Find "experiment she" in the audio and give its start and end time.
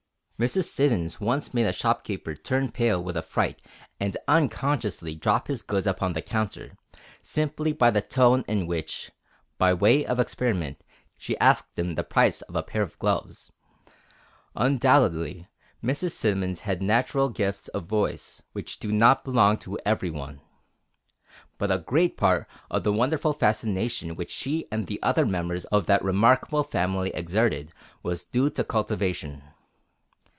10.19-11.37